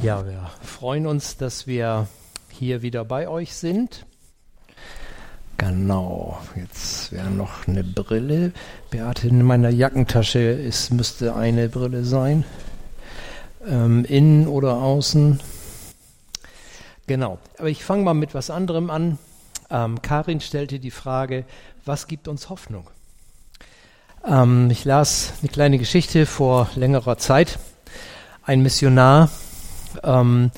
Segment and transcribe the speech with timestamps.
[0.00, 2.06] Ja, wir freuen uns, dass wir
[2.52, 4.06] hier wieder bei euch sind.
[5.56, 8.52] Genau, jetzt wäre noch eine Brille.
[8.90, 12.44] Beate, in meiner Jackentasche ist, müsste eine Brille sein.
[13.66, 15.40] Ähm, innen oder außen.
[17.08, 19.18] Genau, aber ich fange mal mit was anderem an.
[19.68, 21.44] Ähm, Karin stellte die Frage,
[21.84, 22.88] was gibt uns Hoffnung?
[24.24, 27.58] Ähm, ich las eine kleine Geschichte vor längerer Zeit.
[28.44, 29.28] Ein Missionar
[30.02, 30.50] ähm,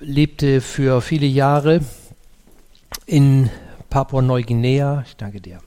[0.00, 1.80] lebte für viele Jahre
[3.06, 3.50] in
[3.90, 5.04] Papua-Neuguinea.
[5.06, 5.60] Ich danke dir.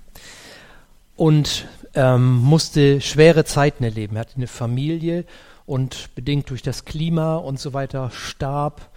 [1.16, 4.16] Und ähm, musste schwere Zeiten erleben.
[4.16, 5.26] Er hatte eine Familie
[5.66, 8.90] und bedingt durch das Klima und so weiter starb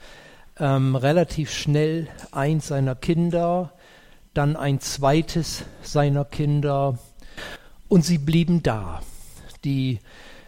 [0.58, 3.72] ähm, relativ schnell eins seiner Kinder,
[4.34, 6.98] dann ein zweites seiner Kinder
[7.88, 9.00] und sie blieben da.
[9.64, 9.98] Die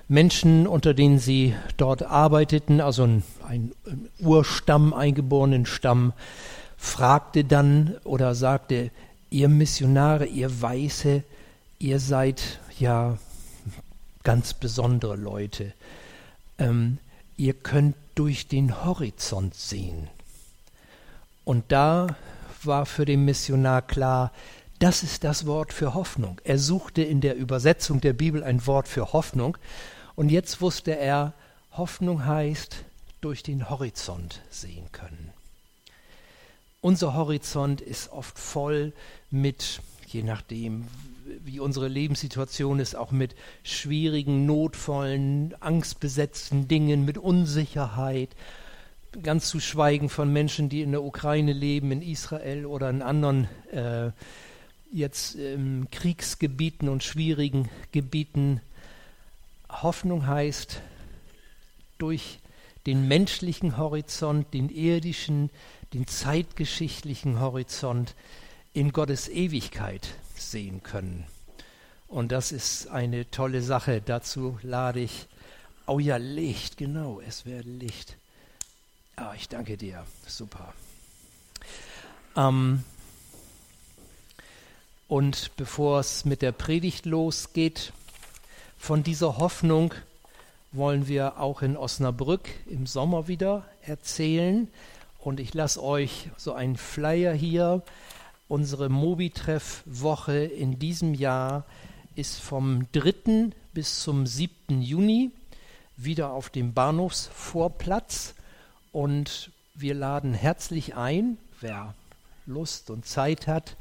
[0.09, 3.73] Menschen, unter denen sie dort arbeiteten, also ein, ein
[4.19, 6.15] Urstamm, eingeborenen Stamm,
[6.79, 8.91] fragte dann oder sagte,
[9.29, 11.23] ihr Missionare, ihr Weiße,
[11.79, 13.19] ihr seid ja
[14.23, 15.75] ganz besondere Leute.
[16.59, 16.97] Ähm,
[17.37, 20.09] ihr könnt durch den Horizont sehen.
[21.45, 22.17] Und da
[22.63, 24.33] war für den Missionar klar,
[24.79, 26.41] das ist das Wort für Hoffnung.
[26.45, 29.59] Er suchte in der Übersetzung der Bibel ein Wort für Hoffnung
[30.15, 31.35] und jetzt wusste er,
[31.73, 32.85] Hoffnung heißt
[33.23, 35.33] durch den Horizont sehen können.
[36.83, 38.93] Unser Horizont ist oft voll
[39.31, 40.89] mit, je nachdem,
[41.45, 48.31] wie unsere Lebenssituation ist, auch mit schwierigen, notvollen, angstbesetzten Dingen, mit Unsicherheit,
[49.23, 53.49] ganz zu schweigen von Menschen, die in der Ukraine leben, in Israel oder in anderen
[53.71, 54.11] äh,
[54.91, 58.61] jetzt ähm, Kriegsgebieten und schwierigen Gebieten.
[59.69, 60.83] Hoffnung heißt,
[61.99, 62.41] durch
[62.87, 65.51] den menschlichen Horizont, den irdischen,
[65.93, 68.15] den zeitgeschichtlichen Horizont
[68.73, 71.27] in Gottes Ewigkeit sehen können.
[72.09, 74.03] Und das ist eine tolle Sache.
[74.05, 75.29] Dazu lade ich,
[75.87, 78.17] oh ja, Licht, genau, es wäre Licht.
[79.17, 80.75] Ah, ich danke dir, super.
[82.37, 82.85] Ähm,
[85.09, 87.93] und bevor es mit der Predigt losgeht,
[88.79, 89.95] von dieser Hoffnung
[90.73, 94.69] wollen wir auch in Osnabrück im Sommer wieder erzählen.
[95.19, 97.83] Und ich lasse euch so einen Flyer hier.
[98.49, 101.65] Unsere Mobitreff-Woche in diesem Jahr
[102.15, 103.51] ist vom 3.
[103.73, 104.83] bis zum 7.
[104.83, 105.31] Juni
[105.97, 108.35] wieder auf dem Bahnhofsvorplatz.
[108.93, 111.95] Und wir laden herzlich ein, wer
[112.47, 113.77] Lust und Zeit hat,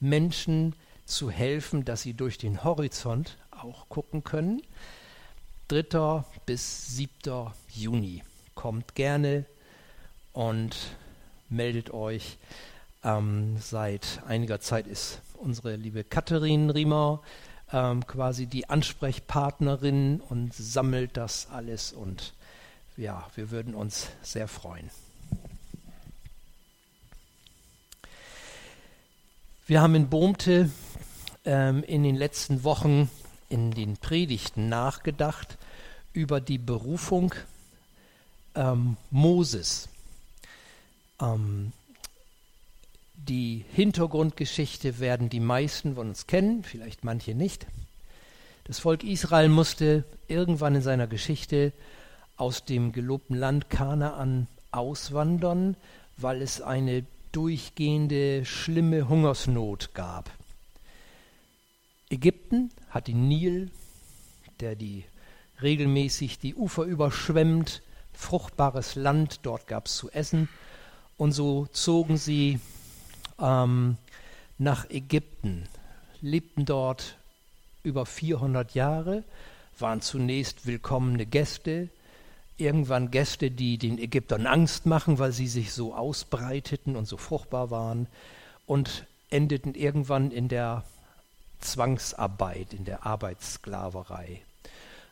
[0.00, 0.74] Menschen
[1.06, 4.62] zu helfen, dass sie durch den Horizont auch gucken können.
[5.82, 6.22] 3.
[6.46, 7.50] bis 7.
[7.70, 8.22] Juni.
[8.54, 9.44] Kommt gerne
[10.32, 10.76] und
[11.48, 12.38] meldet euch.
[13.02, 17.22] Ähm, seit einiger Zeit ist unsere liebe Katharin Riemer
[17.72, 22.34] ähm, quasi die Ansprechpartnerin und sammelt das alles und
[22.96, 24.90] ja, wir würden uns sehr freuen.
[29.66, 30.70] Wir haben in Bohmte
[31.44, 33.10] ähm, in den letzten Wochen
[33.54, 35.58] in den Predigten nachgedacht
[36.12, 37.32] über die Berufung
[38.56, 39.88] ähm, Moses.
[41.22, 41.72] Ähm,
[43.14, 47.64] die Hintergrundgeschichte werden die meisten von uns kennen, vielleicht manche nicht.
[48.64, 51.72] Das Volk Israel musste irgendwann in seiner Geschichte
[52.36, 55.76] aus dem gelobten Land Kanaan auswandern,
[56.16, 60.28] weil es eine durchgehende schlimme Hungersnot gab.
[62.14, 63.72] Ägypten hat den Nil,
[64.60, 65.04] der die
[65.60, 67.82] regelmäßig die Ufer überschwemmt,
[68.12, 70.48] fruchtbares Land, dort gab es zu essen.
[71.16, 72.60] Und so zogen sie
[73.40, 73.96] ähm,
[74.58, 75.64] nach Ägypten,
[76.20, 77.18] lebten dort
[77.82, 79.24] über 400 Jahre,
[79.76, 81.88] waren zunächst willkommene Gäste,
[82.56, 87.72] irgendwann Gäste, die den Ägyptern Angst machen, weil sie sich so ausbreiteten und so fruchtbar
[87.72, 88.06] waren
[88.66, 90.84] und endeten irgendwann in der
[91.64, 94.42] Zwangsarbeit, in der Arbeitssklaverei.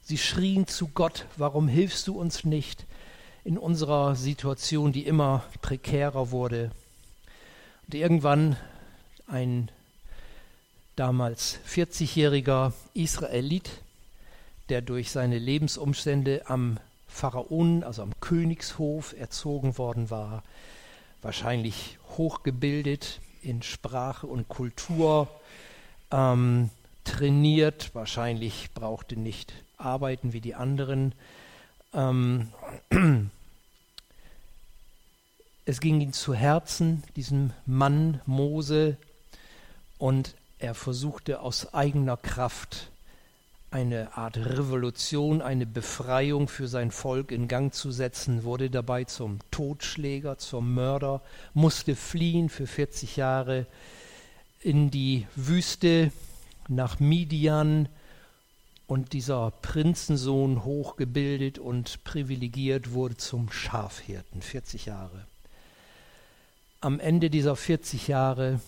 [0.03, 2.87] Sie schrien zu Gott, warum hilfst du uns nicht
[3.45, 6.71] in unserer Situation, die immer prekärer wurde.
[7.87, 8.57] Und irgendwann
[9.27, 9.71] ein
[10.95, 13.71] damals 40-jähriger Israelit,
[14.69, 16.79] der durch seine Lebensumstände am
[17.09, 20.43] Pharaonen, also am Königshof erzogen worden war,
[21.21, 25.29] wahrscheinlich hochgebildet in Sprache und Kultur,
[26.13, 26.71] ähm,
[27.05, 31.15] trainiert, wahrscheinlich brauchte nicht arbeiten wie die anderen.
[31.93, 32.49] Ähm,
[35.65, 38.97] Es ging ihm zu Herzen, diesem Mann Mose,
[39.97, 42.91] und er versuchte aus eigener Kraft
[43.71, 49.39] eine Art Revolution, eine Befreiung für sein Volk in Gang zu setzen, wurde dabei zum
[49.53, 51.23] Totschläger, zum Mörder,
[51.55, 53.67] musste fliehen für 40 Jahre
[54.63, 56.13] in die Wüste
[56.69, 57.89] nach Midian
[58.87, 65.27] und dieser Prinzensohn, hochgebildet und privilegiert, wurde zum Schafhirten, 40 Jahre.
[66.81, 68.61] Am Ende dieser 40 Jahre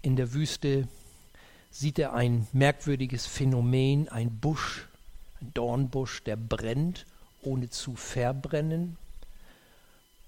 [0.00, 0.88] in der Wüste
[1.70, 4.88] sieht er ein merkwürdiges Phänomen, ein Busch,
[5.40, 7.06] ein Dornbusch, der brennt,
[7.42, 8.96] ohne zu verbrennen.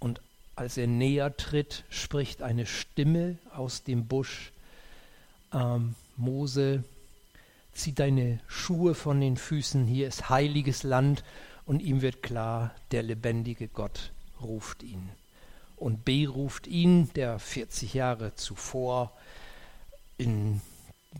[0.00, 0.20] Und
[0.56, 4.52] als er näher tritt, spricht eine Stimme aus dem Busch,
[5.54, 6.84] ähm, Mose,
[7.72, 11.24] zieh deine Schuhe von den Füßen, hier ist heiliges Land,
[11.66, 14.12] und ihm wird klar, der lebendige Gott
[14.42, 15.08] ruft ihn.
[15.76, 19.12] Und B ruft ihn, der 40 Jahre zuvor
[20.18, 20.60] in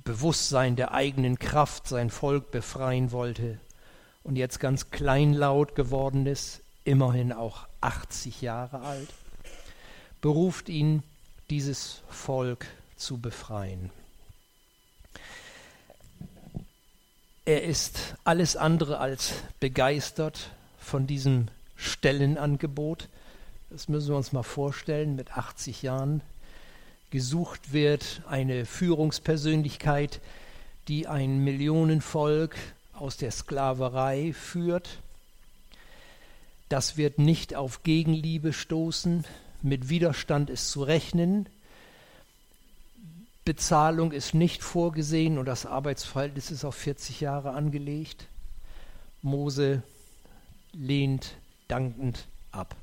[0.04, 3.58] Bewusstsein der eigenen Kraft sein Volk befreien wollte
[4.22, 9.08] und jetzt ganz kleinlaut geworden ist, immerhin auch 80 Jahre alt,
[10.20, 11.02] beruft ihn,
[11.50, 12.66] dieses Volk
[12.96, 13.90] zu befreien.
[17.46, 23.10] Er ist alles andere als begeistert von diesem Stellenangebot.
[23.68, 26.22] Das müssen wir uns mal vorstellen mit 80 Jahren
[27.10, 30.22] gesucht wird, eine Führungspersönlichkeit,
[30.88, 32.56] die ein Millionenvolk
[32.94, 35.00] aus der Sklaverei führt.
[36.70, 39.26] Das wird nicht auf Gegenliebe stoßen,
[39.60, 41.46] mit Widerstand ist zu rechnen.
[43.44, 48.26] Bezahlung ist nicht vorgesehen und das Arbeitsverhältnis ist auf 40 Jahre angelegt.
[49.20, 49.82] Mose
[50.72, 51.36] lehnt
[51.68, 52.74] dankend ab.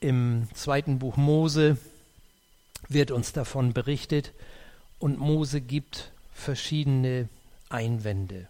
[0.00, 1.78] Im zweiten Buch Mose
[2.88, 4.32] wird uns davon berichtet
[4.98, 7.28] und Mose gibt verschiedene
[7.70, 8.48] Einwände.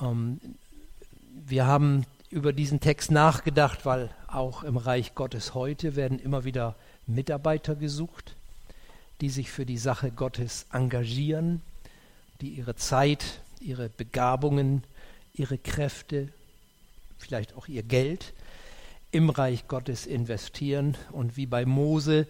[0.00, 0.40] Ähm,
[1.46, 6.76] wir haben über diesen Text nachgedacht, weil auch im Reich Gottes heute werden immer wieder
[7.06, 8.34] Mitarbeiter gesucht,
[9.20, 11.62] die sich für die Sache Gottes engagieren,
[12.40, 14.84] die ihre Zeit, ihre Begabungen,
[15.34, 16.28] ihre Kräfte,
[17.18, 18.32] vielleicht auch ihr Geld
[19.10, 20.96] im Reich Gottes investieren.
[21.12, 22.26] Und wie bei Mose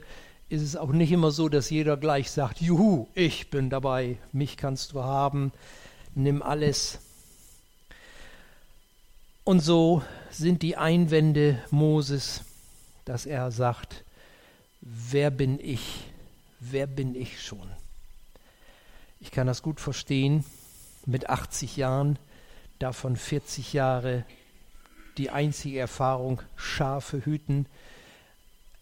[0.48, 4.56] ist es auch nicht immer so, dass jeder gleich sagt, juhu, ich bin dabei, mich
[4.56, 5.52] kannst du haben,
[6.14, 7.00] nimm alles.
[9.44, 12.42] Und so sind die Einwände Moses,
[13.04, 14.04] dass er sagt,
[14.80, 16.04] wer bin ich,
[16.60, 17.68] wer bin ich schon?
[19.20, 20.44] Ich kann das gut verstehen,
[21.06, 22.18] mit 80 Jahren,
[22.78, 24.24] davon 40 Jahre
[25.16, 27.66] die einzige Erfahrung, Schafe hüten,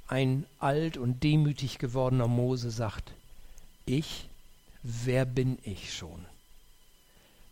[0.09, 3.13] ein alt und demütig gewordener Mose sagt,
[3.87, 4.29] ich,
[4.83, 6.25] wer bin ich schon?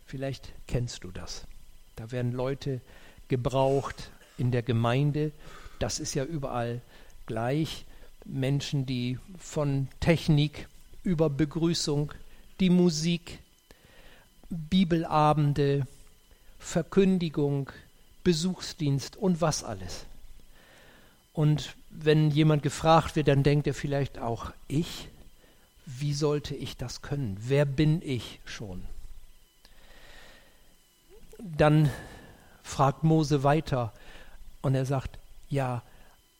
[0.05, 1.45] Vielleicht kennst du das.
[1.95, 2.79] Da werden Leute
[3.27, 5.31] gebraucht in der Gemeinde,
[5.79, 6.81] das ist ja überall
[7.25, 7.85] gleich.
[8.25, 10.67] Menschen, die von Technik
[11.03, 12.11] über Begrüßung,
[12.59, 13.39] die Musik,
[14.49, 15.87] Bibelabende,
[16.59, 17.69] Verkündigung,
[18.23, 20.05] Besuchsdienst und was alles.
[21.33, 25.07] Und wenn jemand gefragt wird, dann denkt er vielleicht auch, ich?
[25.85, 27.37] Wie sollte ich das können?
[27.39, 28.83] Wer bin ich schon?
[31.37, 31.91] Dann
[32.63, 33.93] fragt Mose weiter
[34.63, 35.83] und er sagt, ja,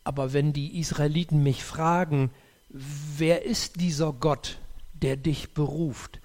[0.06, 2.30] aber wenn die Israeliten mich fragen,
[2.70, 4.60] wer ist dieser Gott,
[4.94, 6.22] der dich beruft?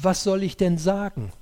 [0.00, 1.32] Was soll ich denn sagen?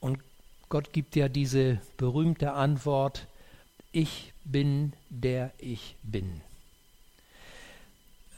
[0.00, 0.20] Und
[0.68, 3.26] Gott gibt ja diese berühmte Antwort,
[3.90, 6.40] ich bin der ich bin.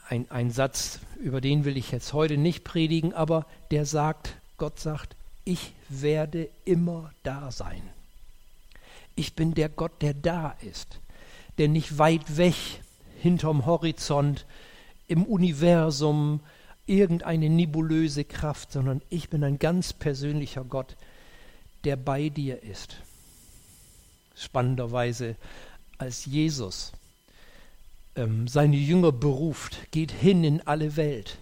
[0.09, 4.79] Ein, ein Satz, über den will ich jetzt heute nicht predigen, aber der sagt, Gott
[4.79, 5.15] sagt,
[5.45, 7.81] ich werde immer da sein.
[9.15, 10.99] Ich bin der Gott, der da ist,
[11.57, 12.55] der nicht weit weg
[13.21, 14.45] hinterm Horizont
[15.07, 16.41] im Universum
[16.85, 20.95] irgendeine nebulöse Kraft, sondern ich bin ein ganz persönlicher Gott,
[21.83, 22.97] der bei dir ist.
[24.35, 25.35] Spannenderweise
[25.97, 26.91] als Jesus
[28.15, 31.37] ähm, seine Jünger beruft, geht hin in alle Welt,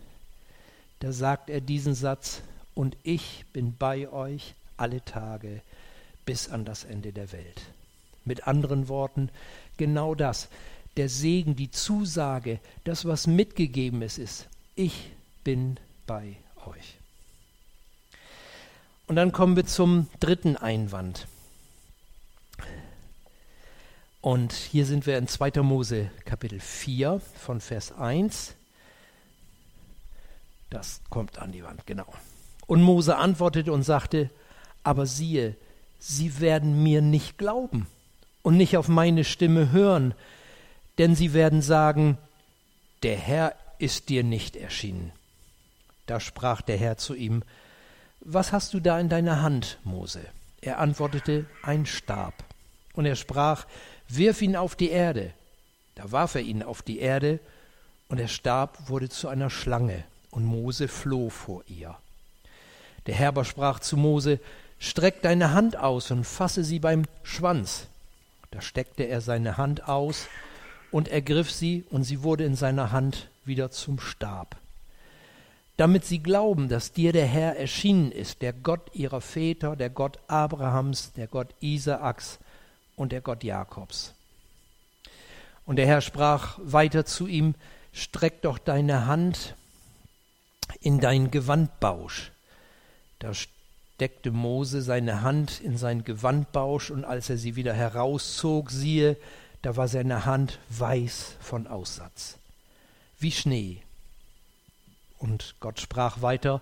[1.00, 2.42] da sagt er diesen Satz,
[2.76, 5.62] und ich bin bei euch alle Tage
[6.26, 7.62] bis an das Ende der Welt.
[8.26, 9.30] Mit anderen Worten,
[9.78, 10.50] genau das,
[10.98, 15.12] der Segen, die Zusage, das, was mitgegeben ist, ist, ich
[15.44, 16.98] bin bei euch.
[19.08, 21.28] Und dann kommen wir zum dritten Einwand.
[24.22, 25.62] Und hier sind wir in 2.
[25.62, 28.56] Mose Kapitel 4 von Vers 1.
[30.70, 32.08] Das kommt an die Wand, genau.
[32.66, 34.30] Und Mose antwortete und sagte,
[34.84, 35.56] aber siehe,
[36.00, 37.88] sie werden mir nicht glauben
[38.44, 40.14] und nicht auf meine Stimme hören,
[41.00, 42.20] denn sie werden sagen,
[43.02, 45.12] der Herr ist dir nicht erschienen.
[46.06, 47.44] Da sprach der Herr zu ihm,
[48.20, 50.22] Was hast du da in deiner Hand, Mose?
[50.62, 52.34] Er antwortete, Ein Stab.
[52.94, 53.66] Und er sprach,
[54.08, 55.34] Wirf ihn auf die Erde.
[55.96, 57.40] Da warf er ihn auf die Erde,
[58.10, 61.98] und der Stab wurde zu einer Schlange, und Mose floh vor ihr.
[63.08, 64.40] Der Herr aber sprach zu Mose,
[64.80, 67.88] Streck deine Hand aus und fasse sie beim Schwanz.
[68.54, 70.28] Da steckte er seine Hand aus
[70.92, 74.58] und ergriff sie, und sie wurde in seiner Hand wieder zum Stab.
[75.76, 80.20] Damit sie glauben, dass dir der Herr erschienen ist, der Gott ihrer Väter, der Gott
[80.28, 82.38] Abrahams, der Gott Isaaks
[82.96, 84.14] und der Gott Jakobs.
[85.66, 87.56] Und der Herr sprach weiter zu ihm,
[87.92, 89.56] Streck doch deine Hand
[90.80, 92.32] in dein Gewandbausch.
[93.18, 93.34] Da
[93.96, 99.16] steckte Mose seine Hand in sein Gewandbausch, und als er sie wieder herauszog, siehe,
[99.62, 102.38] da war seine Hand weiß von Aussatz,
[103.20, 103.78] wie Schnee.
[105.20, 106.62] Und Gott sprach weiter,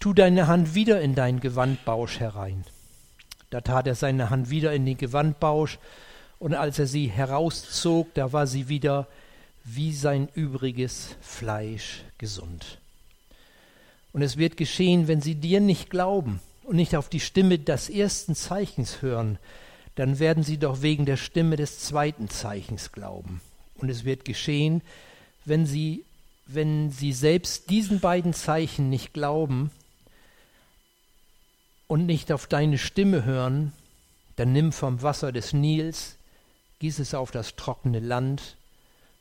[0.00, 2.66] Tu deine Hand wieder in dein Gewandbausch herein.
[3.48, 5.78] Da tat er seine Hand wieder in den Gewandbausch,
[6.38, 9.06] und als er sie herauszog, da war sie wieder
[9.64, 12.76] wie sein übriges Fleisch gesund.
[14.12, 17.88] Und es wird geschehen, wenn sie dir nicht glauben und nicht auf die Stimme des
[17.88, 19.38] ersten Zeichens hören,
[19.94, 23.40] dann werden sie doch wegen der Stimme des zweiten Zeichens glauben.
[23.76, 24.82] Und es wird geschehen,
[25.44, 26.04] wenn sie,
[26.46, 29.70] wenn sie selbst diesen beiden Zeichen nicht glauben
[31.86, 33.72] und nicht auf deine Stimme hören,
[34.34, 36.16] dann nimm vom Wasser des Nils,
[36.80, 38.56] gieß es auf das trockene Land,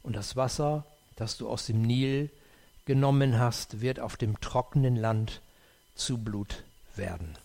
[0.03, 0.85] und das Wasser,
[1.15, 2.29] das du aus dem Nil
[2.85, 5.41] genommen hast, wird auf dem trockenen Land
[5.95, 6.63] zu Blut
[6.97, 7.37] werden.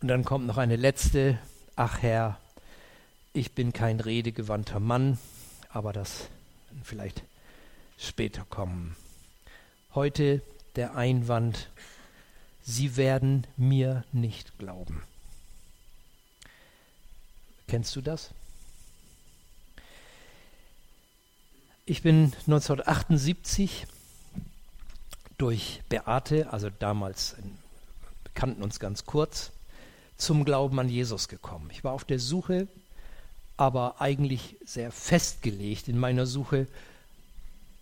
[0.00, 1.38] Und dann kommt noch eine letzte,
[1.74, 2.38] ach Herr,
[3.32, 5.18] ich bin kein redegewandter Mann,
[5.70, 6.28] aber das
[6.82, 7.22] vielleicht
[7.98, 8.96] später kommen.
[9.94, 10.42] Heute
[10.76, 11.70] der Einwand,
[12.62, 15.02] Sie werden mir nicht glauben.
[17.66, 18.30] Kennst du das?
[21.86, 23.86] Ich bin 1978
[25.38, 27.36] durch Beate, also damals
[28.34, 29.52] kannten uns ganz kurz,
[30.16, 31.70] zum Glauben an Jesus gekommen.
[31.72, 32.68] Ich war auf der Suche,
[33.56, 36.66] aber eigentlich sehr festgelegt in meiner Suche,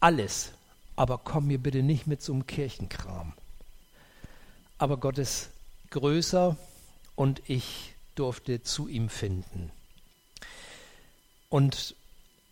[0.00, 0.52] alles,
[0.96, 3.32] aber komm mir bitte nicht mit so einem Kirchenkram.
[4.78, 5.50] Aber Gott ist
[5.90, 6.56] größer
[7.14, 9.70] und ich durfte zu ihm finden.
[11.48, 11.94] Und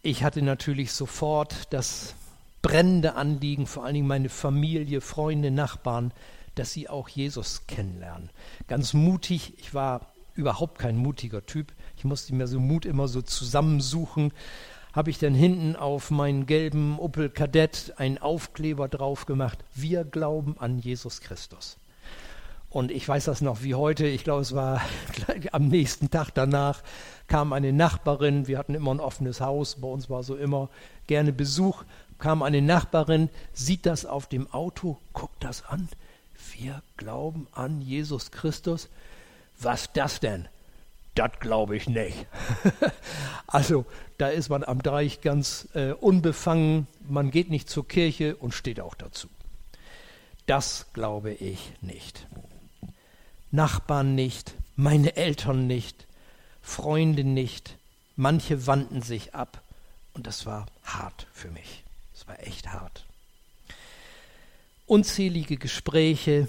[0.02, 2.14] ich hatte natürlich sofort das
[2.64, 6.12] brennende Anliegen, vor allen Dingen meine Familie, Freunde, Nachbarn,
[6.54, 8.30] dass sie auch Jesus kennenlernen.
[8.68, 11.74] Ganz mutig, ich war überhaupt kein mutiger Typ.
[11.98, 14.32] Ich musste mir so Mut immer so zusammensuchen.
[14.94, 19.58] Habe ich dann hinten auf meinen gelben Opel Kadett einen Aufkleber drauf gemacht.
[19.74, 21.76] Wir glauben an Jesus Christus.
[22.70, 24.06] Und ich weiß das noch wie heute.
[24.06, 24.80] Ich glaube, es war
[25.52, 26.82] am nächsten Tag danach
[27.28, 28.48] kam eine Nachbarin.
[28.48, 29.76] Wir hatten immer ein offenes Haus.
[29.76, 30.70] Bei uns war so immer
[31.06, 31.84] gerne Besuch.
[32.24, 35.88] Kam eine Nachbarin, sieht das auf dem Auto, guckt das an
[36.58, 38.88] wir glauben an Jesus Christus.
[39.58, 40.48] Was das denn?
[41.14, 42.26] Das glaube ich nicht.
[43.46, 43.86] also
[44.18, 48.80] da ist man am Deich ganz äh, unbefangen, man geht nicht zur Kirche und steht
[48.80, 49.28] auch dazu.
[50.46, 52.26] Das glaube ich nicht.
[53.50, 56.06] Nachbarn nicht, meine Eltern nicht,
[56.62, 57.76] Freunde nicht,
[58.16, 59.62] manche wandten sich ab
[60.14, 61.83] und das war hart für mich.
[62.26, 63.04] War echt hart
[64.86, 66.48] unzählige Gespräche,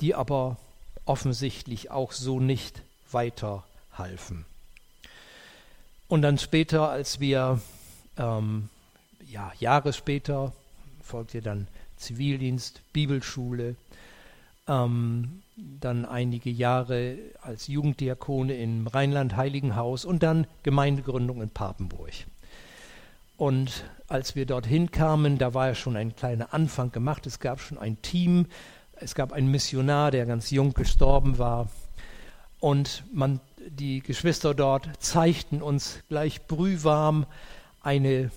[0.00, 0.56] die aber
[1.04, 4.44] offensichtlich auch so nicht weiterhalfen.
[6.08, 7.60] Und dann später, als wir,
[8.16, 8.68] ähm,
[9.30, 10.52] ja, Jahre später,
[11.02, 13.76] folgte dann Zivildienst, Bibelschule,
[14.66, 22.12] ähm, dann einige Jahre als Jugenddiakone im Rheinland-Heiligenhaus und dann Gemeindegründung in Papenburg.
[23.38, 27.24] Und als wir dorthin kamen, da war ja schon ein kleiner Anfang gemacht.
[27.24, 28.46] Es gab schon ein Team.
[28.96, 31.68] Es gab einen Missionar, der ganz jung gestorben war.
[32.58, 37.26] Und man, die Geschwister dort zeigten uns gleich brühwarm
[37.80, 38.32] eine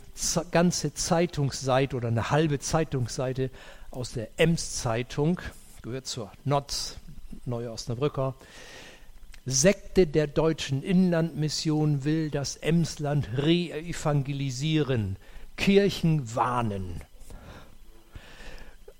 [0.51, 3.49] ganze Zeitungsseite oder eine halbe Zeitungsseite
[3.89, 5.41] aus der Ems-Zeitung,
[5.81, 6.97] gehört zur NOTZ,
[7.45, 8.35] Neue Osnabrücker,
[9.45, 15.17] Sekte der deutschen Inlandmission will das Emsland re-evangelisieren,
[15.57, 17.01] Kirchen warnen.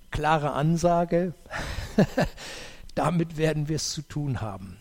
[0.10, 1.34] Klare Ansage,
[2.96, 4.78] damit werden wir es zu tun haben.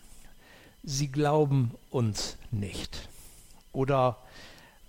[0.83, 3.07] Sie glauben uns nicht.
[3.71, 4.17] Oder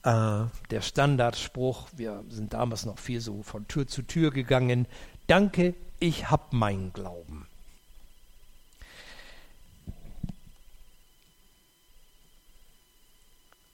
[0.04, 4.86] äh, der Standardspruch, wir sind damals noch viel so von Tür zu Tür gegangen,
[5.26, 7.46] danke, ich hab meinen Glauben.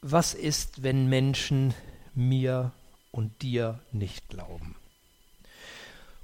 [0.00, 1.74] Was ist, wenn Menschen
[2.14, 2.72] mir
[3.10, 4.76] und dir nicht glauben?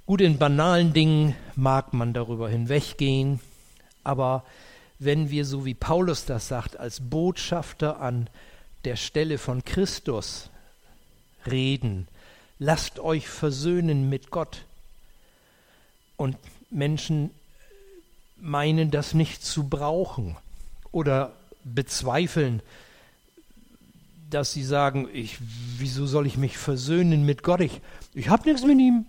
[0.05, 3.39] Gut, in banalen Dingen mag man darüber hinweggehen,
[4.03, 4.45] aber
[4.99, 8.29] wenn wir, so wie Paulus das sagt, als Botschafter an
[8.85, 10.49] der Stelle von Christus
[11.45, 12.07] reden,
[12.59, 14.63] lasst euch versöhnen mit Gott.
[16.17, 16.37] Und
[16.69, 17.31] Menschen
[18.37, 20.37] meinen das nicht zu brauchen
[20.91, 22.61] oder bezweifeln,
[24.35, 25.37] dass sie sagen, ich,
[25.77, 27.61] wieso soll ich mich versöhnen mit Gott?
[27.61, 27.79] Ich,
[28.13, 29.05] ich habe nichts mit ihm.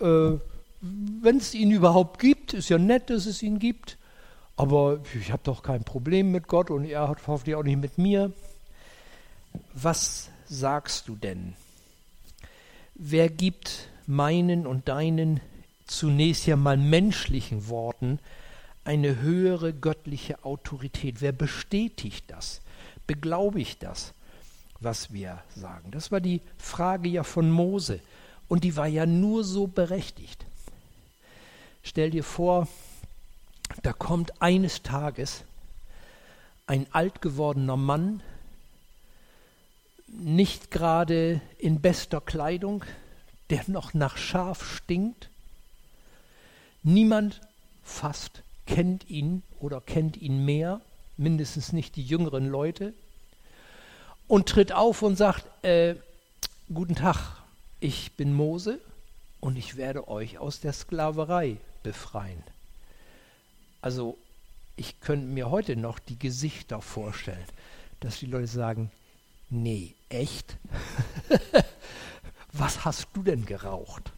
[0.00, 0.38] Äh,
[0.80, 3.98] Wenn es ihn überhaupt gibt, ist ja nett, dass es ihn gibt.
[4.56, 7.98] Aber ich habe doch kein Problem mit Gott und er hat hoffentlich auch nicht mit
[7.98, 8.32] mir.
[9.74, 11.54] Was sagst du denn?
[12.94, 15.40] Wer gibt meinen und deinen
[15.86, 18.20] zunächst ja mal menschlichen Worten
[18.84, 21.20] eine höhere göttliche Autorität?
[21.20, 22.60] Wer bestätigt das?
[23.08, 24.14] Beglaubigt das,
[24.84, 25.90] was wir sagen?
[25.90, 28.00] Das war die Frage ja von Mose
[28.48, 30.44] und die war ja nur so berechtigt.
[31.82, 32.68] Stell dir vor,
[33.82, 35.44] da kommt eines Tages
[36.66, 38.22] ein alt gewordener Mann,
[40.06, 42.84] nicht gerade in bester Kleidung,
[43.50, 45.30] der noch nach Schaf stinkt.
[46.82, 47.40] Niemand
[47.82, 50.80] fast kennt ihn oder kennt ihn mehr,
[51.16, 52.94] mindestens nicht die jüngeren Leute,
[54.32, 55.94] und tritt auf und sagt, äh,
[56.72, 57.18] guten Tag,
[57.80, 58.80] ich bin Mose
[59.40, 62.42] und ich werde euch aus der Sklaverei befreien.
[63.82, 64.16] Also
[64.76, 67.44] ich könnte mir heute noch die Gesichter vorstellen,
[68.00, 68.90] dass die Leute sagen,
[69.50, 70.56] nee, echt?
[72.54, 74.12] Was hast du denn geraucht?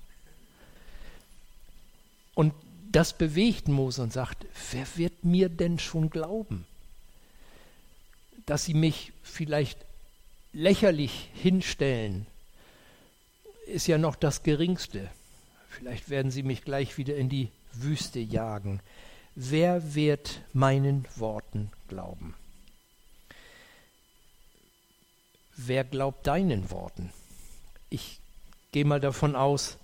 [2.35, 2.55] Und
[2.93, 6.69] das bewegt Mose und sagt, wer wird mir denn schon glauben?
[8.47, 9.85] Dass sie mich vielleicht
[10.55, 12.27] lächerlich hinstellen,
[13.67, 15.11] ist ja noch das Geringste.
[15.69, 18.81] Vielleicht werden sie mich gleich wieder in die Wüste jagen.
[19.35, 22.35] Wer wird meinen Worten glauben?
[25.57, 27.12] Wer glaubt deinen Worten?
[27.90, 28.21] Ich
[28.73, 29.77] gehe mal davon aus,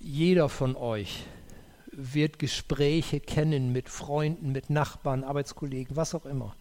[0.00, 1.24] jeder von euch
[1.90, 6.54] wird Gespräche kennen mit Freunden, mit Nachbarn, Arbeitskollegen, was auch immer.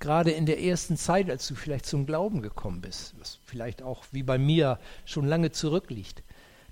[0.00, 4.04] Gerade in der ersten Zeit, als du vielleicht zum Glauben gekommen bist, was vielleicht auch
[4.12, 6.22] wie bei mir schon lange zurückliegt,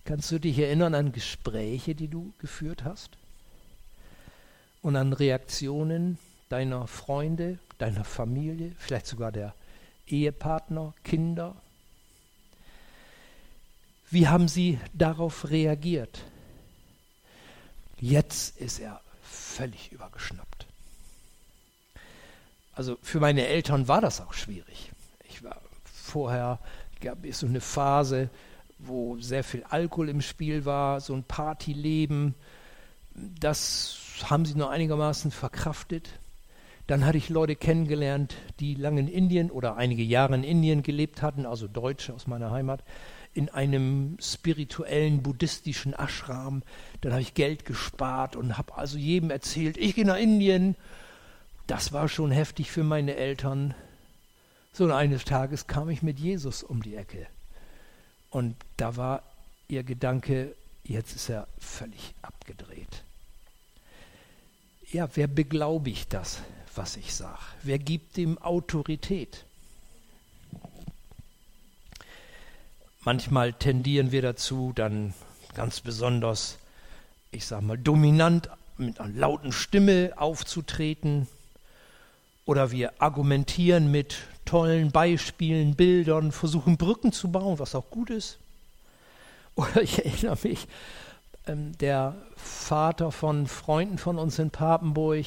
[0.04, 3.18] kannst du dich erinnern an Gespräche, die du geführt hast?
[4.86, 6.16] und an Reaktionen
[6.48, 9.52] deiner Freunde, deiner Familie, vielleicht sogar der
[10.06, 11.56] Ehepartner, Kinder.
[14.08, 16.22] Wie haben sie darauf reagiert?
[17.98, 20.55] Jetzt ist er völlig übergeschnappt.
[22.76, 24.92] Also für meine Eltern war das auch schwierig.
[25.28, 26.58] Ich war vorher,
[27.00, 28.28] gab es so eine Phase,
[28.78, 32.34] wo sehr viel Alkohol im Spiel war, so ein Partyleben.
[33.14, 36.10] Das haben sie nur einigermaßen verkraftet.
[36.86, 41.22] Dann hatte ich Leute kennengelernt, die lange in Indien oder einige Jahre in Indien gelebt
[41.22, 42.84] hatten, also Deutsche aus meiner Heimat,
[43.32, 46.62] in einem spirituellen buddhistischen Ashram.
[47.00, 50.76] Dann habe ich Geld gespart und habe also jedem erzählt, ich gehe nach Indien.
[51.66, 53.74] Das war schon heftig für meine Eltern.
[54.72, 57.26] So und eines Tages kam ich mit Jesus um die Ecke.
[58.30, 59.22] Und da war
[59.68, 63.02] ihr Gedanke, jetzt ist er völlig abgedreht
[64.92, 66.40] ja, wer beglaubigt das,
[66.74, 67.38] was ich sage?
[67.62, 69.44] Wer gibt dem Autorität?
[73.02, 75.14] Manchmal tendieren wir dazu, dann
[75.54, 76.58] ganz besonders,
[77.30, 78.48] ich sage mal, dominant
[78.78, 81.28] mit einer lauten Stimme aufzutreten.
[82.46, 88.38] Oder wir argumentieren mit tollen Beispielen, Bildern, versuchen Brücken zu bauen, was auch gut ist.
[89.56, 90.68] Oder ich erinnere mich
[91.46, 95.26] ähm, der Vater von Freunden von uns in Papenburg,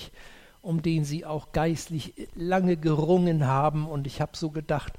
[0.62, 3.86] um den sie auch geistlich lange gerungen haben.
[3.86, 4.94] Und ich habe so gedacht,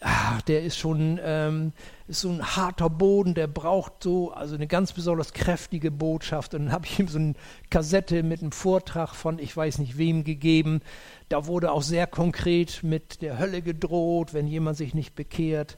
[0.00, 1.72] ach, der ist schon ähm,
[2.06, 6.54] ist so ein harter Boden, der braucht so also eine ganz besonders kräftige Botschaft.
[6.54, 7.34] Und dann habe ich ihm so eine
[7.70, 10.80] Kassette mit einem Vortrag von ich weiß nicht wem gegeben.
[11.28, 15.76] Da wurde auch sehr konkret mit der Hölle gedroht, wenn jemand sich nicht bekehrt.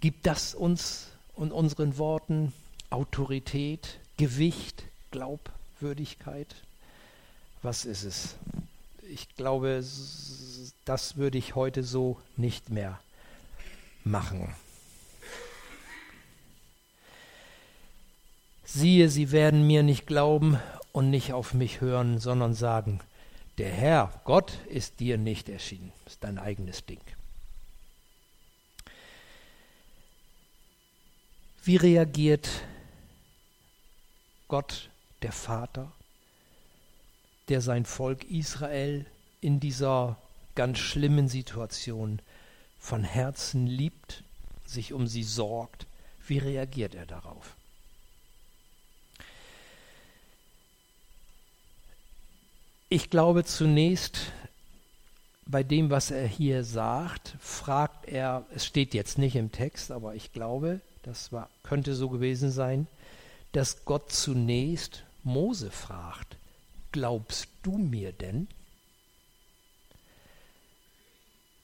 [0.00, 2.52] Gibt das uns und unseren Worten
[2.90, 6.54] Autorität, Gewicht, Glaubwürdigkeit?
[7.62, 8.36] Was ist es?
[9.08, 9.84] Ich glaube,
[10.84, 13.00] das würde ich heute so nicht mehr
[14.04, 14.54] machen.
[18.64, 20.58] Siehe, sie werden mir nicht glauben
[20.92, 23.00] und nicht auf mich hören, sondern sagen,
[23.58, 25.92] der Herr, Gott, ist dir nicht erschienen.
[26.04, 27.00] Ist dein eigenes Ding.
[31.64, 32.48] Wie reagiert
[34.48, 34.90] Gott,
[35.22, 35.90] der Vater,
[37.48, 39.06] der sein Volk Israel
[39.40, 40.16] in dieser
[40.54, 42.20] ganz schlimmen Situation
[42.78, 44.24] von Herzen liebt,
[44.64, 45.86] sich um sie sorgt?
[46.26, 47.56] Wie reagiert er darauf?
[52.88, 54.32] Ich glaube zunächst,
[55.44, 60.14] bei dem, was er hier sagt, fragt er, es steht jetzt nicht im Text, aber
[60.14, 62.86] ich glaube, das war, könnte so gewesen sein,
[63.52, 66.36] dass Gott zunächst Mose fragt,
[66.96, 68.48] glaubst du mir denn?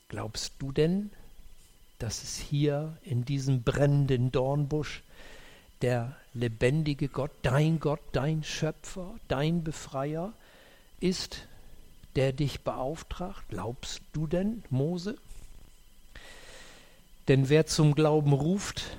[0.08, 1.10] Glaubst du denn,
[1.98, 5.02] dass es hier in diesem brennenden Dornbusch
[5.80, 10.34] der lebendige Gott, dein Gott, dein Schöpfer, dein Befreier
[11.00, 11.48] ist,
[12.14, 13.42] der dich beauftragt?
[13.48, 15.16] Glaubst du denn, Mose?
[17.28, 18.98] Denn wer zum Glauben ruft,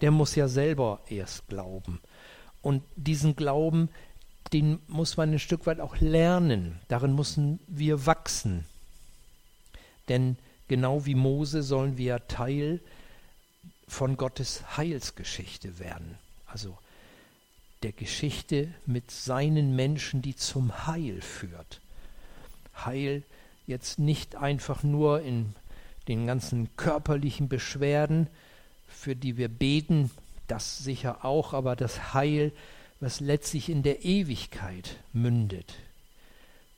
[0.00, 2.00] der muss ja selber erst glauben.
[2.62, 3.90] Und diesen Glauben,
[4.52, 6.78] den muss man ein Stück weit auch lernen.
[6.88, 8.66] Darin müssen wir wachsen.
[10.08, 10.36] Denn
[10.68, 12.80] genau wie Mose sollen wir Teil
[13.88, 16.18] von Gottes Heilsgeschichte werden.
[16.46, 16.76] Also
[17.82, 21.80] der Geschichte mit seinen Menschen, die zum Heil führt.
[22.74, 23.22] Heil
[23.66, 25.54] jetzt nicht einfach nur in
[26.08, 28.28] den ganzen körperlichen Beschwerden,
[28.88, 30.10] für die wir beten,
[30.46, 32.52] das sicher auch, aber das Heil,
[33.02, 35.74] was letztlich in der Ewigkeit mündet.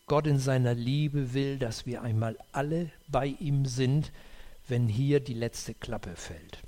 [0.06, 4.10] Gott in seiner Liebe will, dass wir einmal alle bei ihm sind,
[4.66, 6.62] wenn hier die letzte Klappe fällt.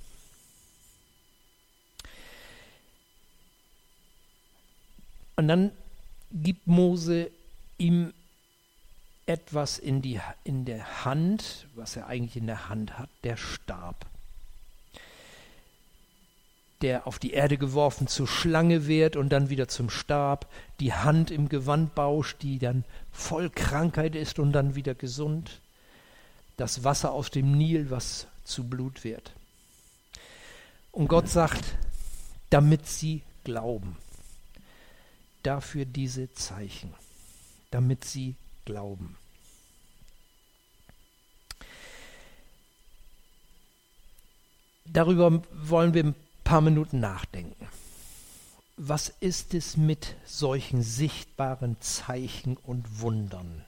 [5.37, 5.71] Und dann
[6.33, 7.31] gibt Mose
[7.79, 8.12] ihm
[9.25, 14.05] etwas in, die, in der Hand, was er eigentlich in der Hand hat, der Stab
[16.87, 21.33] der auf die Erde geworfen zur Schlange wird und dann wieder zum Stab, die Hand
[21.33, 25.61] im Gewandbausch, die dann voll Krankheit ist und dann wieder gesund,
[26.57, 29.33] das Wasser aus dem Nil, was zu Blut wird.
[30.92, 31.64] Und Gott sagt,
[32.51, 33.96] damit sie glauben,
[35.42, 36.94] dafür diese Zeichen,
[37.72, 39.16] damit sie glauben.
[44.85, 46.14] Darüber wollen wir
[46.46, 47.66] paar Minuten nachdenken.
[48.76, 53.64] Was ist es mit solchen sichtbaren Zeichen und Wundern?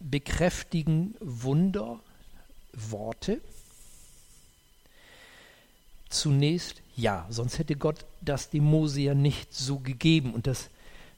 [0.00, 2.00] Bekräftigen Wunder
[2.72, 3.40] Worte?
[6.08, 10.34] Zunächst ja, sonst hätte Gott das dem Mose ja nicht so gegeben.
[10.34, 10.70] Und das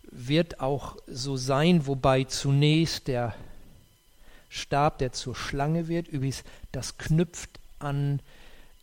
[0.02, 3.34] wird auch so sein, wobei zunächst der
[4.50, 8.20] Stab, der zur Schlange wird, übrigens, das knüpft an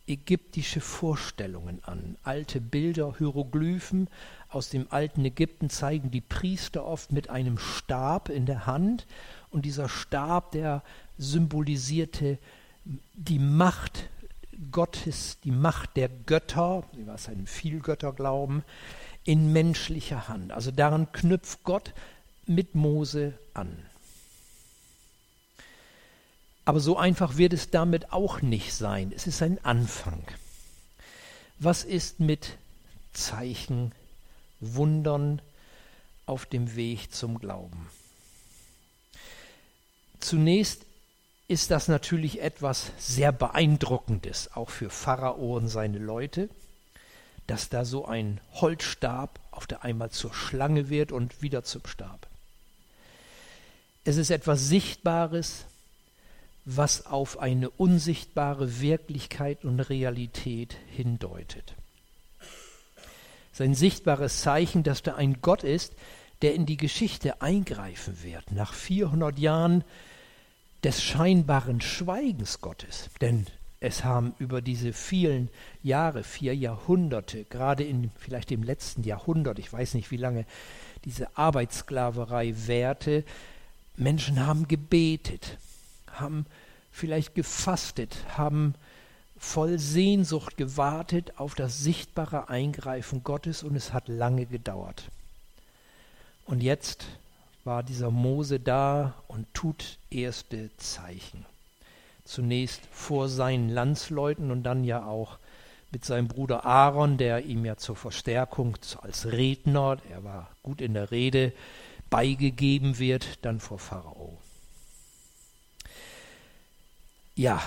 [0.08, 2.16] ägyptische Vorstellungen an.
[2.22, 4.08] Alte Bilder, Hieroglyphen
[4.48, 9.06] aus dem alten Ägypten zeigen die Priester oft mit einem Stab in der Hand
[9.50, 10.82] und dieser Stab, der
[11.18, 12.38] symbolisierte
[13.14, 14.08] die Macht
[14.72, 18.64] Gottes, die Macht der Götter, was einem Vielgötterglauben,
[19.24, 20.52] in menschlicher Hand.
[20.52, 21.92] Also daran knüpft Gott
[22.46, 23.76] mit Mose an.
[26.68, 29.10] Aber so einfach wird es damit auch nicht sein.
[29.16, 30.22] Es ist ein Anfang.
[31.58, 32.58] Was ist mit
[33.14, 33.92] Zeichen,
[34.60, 35.40] Wundern
[36.26, 37.88] auf dem Weg zum Glauben?
[40.20, 40.84] Zunächst
[41.46, 46.50] ist das natürlich etwas sehr Beeindruckendes, auch für Pharao und seine Leute,
[47.46, 52.26] dass da so ein Holzstab auf der einmal zur Schlange wird und wieder zum Stab.
[54.04, 55.64] Es ist etwas Sichtbares,
[56.70, 61.74] was auf eine unsichtbare Wirklichkeit und Realität hindeutet.
[63.52, 65.94] Sein sichtbares Zeichen, dass da ein Gott ist,
[66.42, 68.52] der in die Geschichte eingreifen wird.
[68.52, 69.82] Nach 400 Jahren
[70.84, 73.08] des scheinbaren Schweigens Gottes.
[73.22, 73.46] Denn
[73.80, 75.48] es haben über diese vielen
[75.82, 80.44] Jahre, vier Jahrhunderte, gerade in vielleicht dem letzten Jahrhundert, ich weiß nicht, wie lange
[81.06, 83.24] diese Arbeitssklaverei währte,
[83.96, 85.56] Menschen haben gebetet,
[86.20, 86.46] haben
[86.90, 88.74] vielleicht gefastet, haben
[89.36, 95.10] voll Sehnsucht gewartet auf das sichtbare Eingreifen Gottes und es hat lange gedauert.
[96.44, 97.06] Und jetzt
[97.64, 101.44] war dieser Mose da und tut erste Zeichen
[102.28, 105.38] zunächst vor seinen Landsleuten und dann ja auch
[105.90, 110.92] mit seinem Bruder Aaron, der ihm ja zur Verstärkung als Redner, er war gut in
[110.92, 111.52] der Rede,
[112.10, 114.36] beigegeben wird, dann vor Pharao.
[117.38, 117.62] Ja,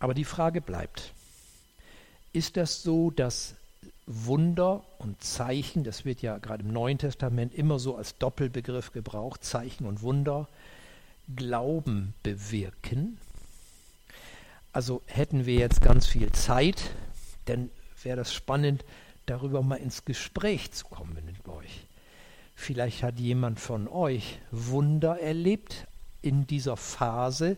[0.00, 1.12] aber die Frage bleibt,
[2.32, 3.54] ist das so, dass
[4.04, 9.44] Wunder und Zeichen, das wird ja gerade im Neuen Testament immer so als Doppelbegriff gebraucht,
[9.44, 10.48] Zeichen und Wunder,
[11.36, 13.18] Glauben bewirken.
[14.72, 16.82] Also hätten wir jetzt ganz viel Zeit,
[17.44, 17.70] dann
[18.02, 18.84] wäre das spannend,
[19.26, 21.86] darüber mal ins Gespräch zu kommen mit euch.
[22.56, 25.86] Vielleicht hat jemand von euch Wunder erlebt
[26.22, 27.56] in dieser Phase,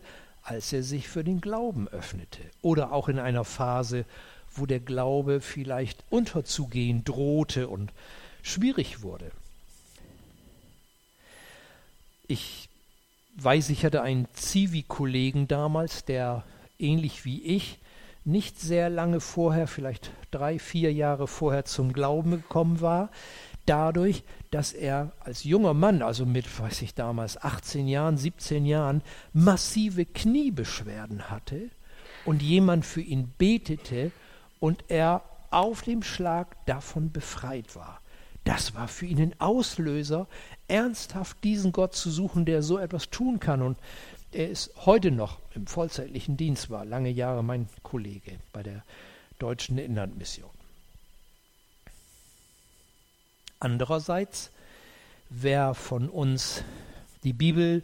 [0.49, 2.41] als er sich für den Glauben öffnete.
[2.61, 4.05] Oder auch in einer Phase,
[4.51, 7.91] wo der Glaube vielleicht unterzugehen drohte und
[8.41, 9.31] schwierig wurde.
[12.27, 12.67] Ich
[13.35, 16.43] weiß, ich hatte einen Zivi-Kollegen damals, der
[16.79, 17.77] ähnlich wie ich
[18.25, 23.11] nicht sehr lange vorher, vielleicht drei, vier Jahre vorher zum Glauben gekommen war,
[23.65, 29.01] dadurch, dass er als junger Mann, also mit, weiß ich damals, 18 Jahren, 17 Jahren,
[29.33, 31.69] massive Kniebeschwerden hatte
[32.25, 34.11] und jemand für ihn betete
[34.59, 38.01] und er auf dem Schlag davon befreit war.
[38.43, 40.27] Das war für ihn ein Auslöser,
[40.67, 43.61] ernsthaft diesen Gott zu suchen, der so etwas tun kann.
[43.61, 43.77] Und
[44.31, 48.83] er ist heute noch im vollzeitlichen Dienst, war lange Jahre mein Kollege bei der
[49.37, 50.58] deutschen Inlandmission.
[53.59, 54.51] Andererseits,
[55.29, 56.63] wer von uns
[57.23, 57.83] die Bibel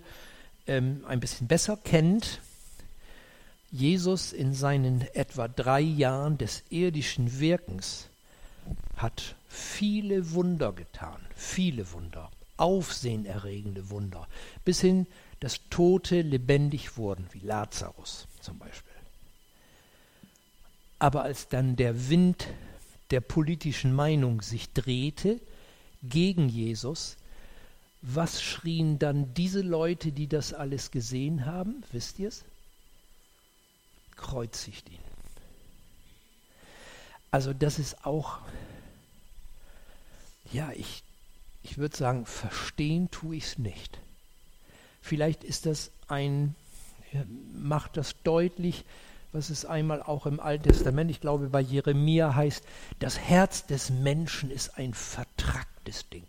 [0.68, 2.42] ähm, ein bisschen besser kennt,
[3.72, 8.10] Jesus in seinen etwa drei Jahren des irdischen Wirkens
[8.96, 14.28] hat viele Wunder getan, viele Wunder, aufsehenerregende Wunder,
[14.64, 15.08] bis hin,
[15.42, 18.94] dass Tote lebendig wurden, wie Lazarus zum Beispiel.
[20.98, 22.48] Aber als dann der Wind
[23.12, 25.42] der politischen Meinung sich drehte
[26.04, 27.18] gegen Jesus,
[28.02, 31.84] was schrien dann diese Leute, die das alles gesehen haben?
[31.92, 32.44] Wisst ihr es?
[34.16, 35.00] Kreuzigt ihn.
[37.32, 38.40] Also das ist auch
[40.52, 41.04] ja, ich,
[41.64, 44.00] ich würde sagen, verstehen tue ich es nicht.
[45.02, 46.56] Vielleicht ist das ein,
[47.12, 48.86] ja, macht das deutlich,
[49.32, 52.64] was es einmal auch im Alten Testament, ich glaube bei Jeremia heißt,
[53.00, 56.26] das Herz des Menschen ist ein vertracktes Ding.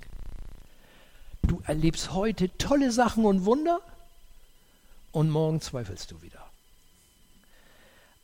[1.43, 3.81] Du erlebst heute tolle Sachen und Wunder
[5.13, 6.45] und morgen zweifelst du wieder.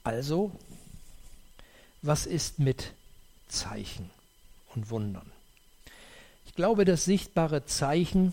[0.04, 0.52] Also,
[2.02, 2.92] was ist mit
[3.48, 4.10] Zeichen
[4.74, 5.30] und Wundern?
[6.46, 8.32] Ich glaube, das sichtbare Zeichen,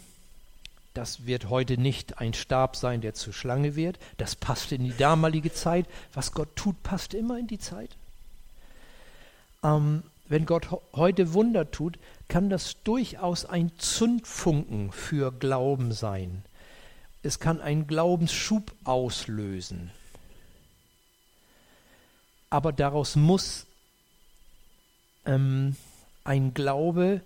[0.94, 4.00] das wird heute nicht ein Stab sein, der zur Schlange wird.
[4.18, 5.86] Das passt in die damalige Zeit.
[6.14, 7.92] Was Gott tut, passt immer in die Zeit.
[9.64, 16.44] Ähm, wenn Gott heute Wunder tut, kann das durchaus ein Zündfunken für Glauben sein.
[17.24, 19.92] Es kann einen Glaubensschub auslösen.
[22.52, 23.66] Aber daraus muss
[25.26, 25.76] ähm,
[26.24, 27.22] ein Glaube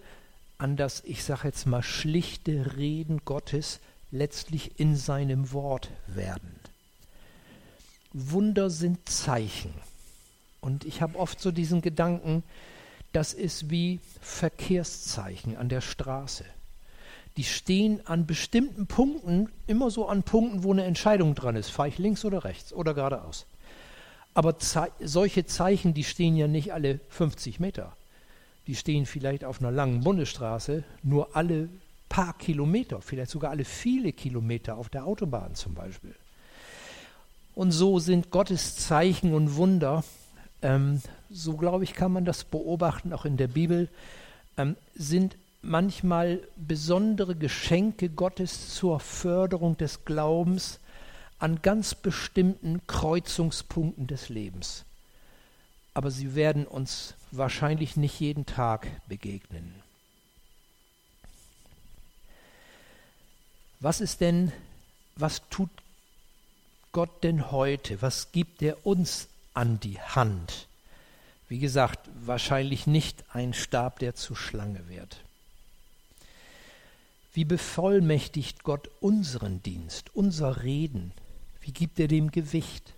[0.58, 6.56] an das, ich sage jetzt mal, schlichte Reden Gottes letztlich in seinem Wort werden.
[8.13, 9.74] Wunder sind Zeichen.
[10.62, 12.44] Und ich habe oft so diesen Gedanken,
[13.13, 16.45] das ist wie Verkehrszeichen an der Straße.
[17.38, 21.69] Die stehen an bestimmten Punkten, immer so an Punkten, wo eine Entscheidung dran ist.
[21.69, 23.45] Fahre ich links oder rechts oder geradeaus.
[24.36, 27.95] Aber Ze solche Zeichen, die stehen ja nicht alle 50 Meter
[28.67, 31.69] die stehen vielleicht auf einer langen Bundesstraße nur alle
[32.10, 36.15] paar Kilometer, vielleicht sogar alle viele Kilometer auf der Autobahn zum Beispiel.
[37.56, 40.04] Und so sind Gottes Zeichen und Wunder,
[40.63, 43.89] ähm, so glaube ich, kann man das beobachten, auch in der Bibel,
[44.58, 50.80] ähm, sind manchmal besondere Geschenke Gottes zur Förderung des Glaubens
[51.39, 54.86] an ganz bestimmten Kreuzungspunkten des Lebens
[55.93, 59.76] aber sie werden uns wahrscheinlich nicht jeden Tag begegnen.
[63.80, 64.52] Was ist denn,
[65.15, 65.69] was tut
[66.91, 68.02] Gott denn heute?
[68.02, 70.68] Was gibt er uns an die Hand?
[71.50, 75.24] Wie gesagt, wahrscheinlich nicht ein Stab, der zur Schlange wird.
[77.34, 81.12] Wie bevollmächtigt Gott unseren Dienst, unser Reden?
[81.62, 82.94] Wie gibt er dem Gewicht?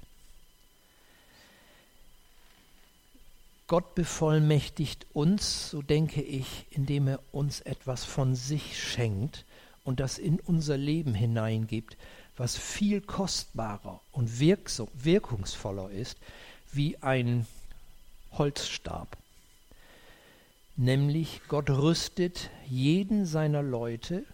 [3.67, 9.43] Gott bevollmächtigt uns, so denke ich, indem er uns etwas von sich schenkt
[9.83, 11.97] und das in unser Leben hineingibt,
[12.37, 16.17] was viel kostbarer und wirkungsvoller ist
[16.75, 17.47] wie ein
[18.31, 19.17] Holzstab.
[20.75, 24.25] Nämlich Gott rüstet jeden seiner Leute,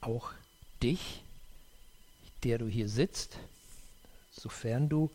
[0.00, 0.32] auch
[0.82, 1.22] dich,
[2.42, 3.38] der du hier sitzt,
[4.32, 5.10] sofern du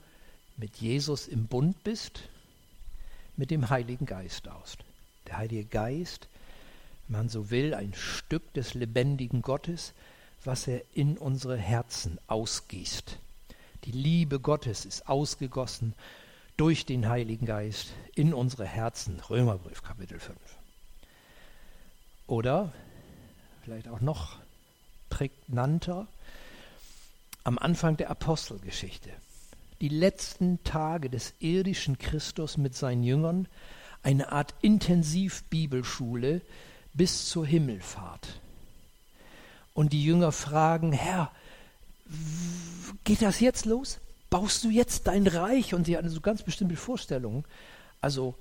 [0.58, 2.30] mit Jesus im Bund bist,
[3.36, 4.78] mit dem Heiligen Geist aus.
[5.28, 6.28] Der Heilige Geist,
[7.08, 9.94] wenn man so will, ein Stück des lebendigen Gottes,
[10.44, 13.18] was er in unsere Herzen ausgießt.
[13.86, 15.94] Die Liebe Gottes ist ausgegossen
[16.58, 19.20] durch den Heiligen Geist in unsere Herzen.
[19.30, 20.38] Römerbrief Kapitel 5.
[22.28, 22.74] Oder
[23.64, 24.38] vielleicht auch noch
[25.10, 26.08] prägnanter
[27.44, 29.12] am Anfang der Apostelgeschichte
[29.82, 33.48] die letzten Tage des irdischen Christus mit seinen Jüngern
[34.04, 36.42] eine Art Intensivbibelschule
[36.94, 38.40] bis zur Himmelfahrt.
[39.74, 41.32] Und die Jünger fragen, Herr,
[43.04, 44.00] geht das jetzt los?
[44.30, 45.74] Baust du jetzt dein Reich?
[45.74, 47.46] Und sie hatten so ganz bestimmte Vorstellungen.
[48.02, 48.36] Also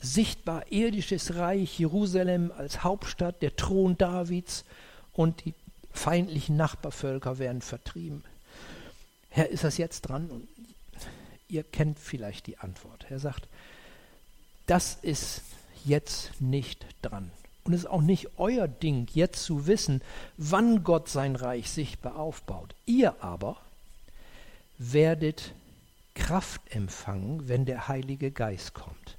[0.00, 4.64] sichtbar irdisches Reich, Jerusalem als Hauptstadt, der Thron Davids
[5.12, 5.54] und die
[5.92, 8.24] feindlichen Nachbarvölker werden vertrieben.
[9.28, 10.30] Herr, ist das jetzt dran?
[10.30, 10.48] Und
[11.48, 13.06] ihr kennt vielleicht die Antwort.
[13.10, 13.48] Er sagt,
[14.66, 15.42] das ist
[15.84, 17.30] jetzt nicht dran.
[17.70, 20.02] Und es ist auch nicht euer Ding, jetzt zu wissen,
[20.36, 22.74] wann Gott sein Reich sichtbar aufbaut.
[22.84, 23.58] Ihr aber
[24.76, 25.54] werdet
[26.16, 29.16] Kraft empfangen, wenn der Heilige Geist kommt.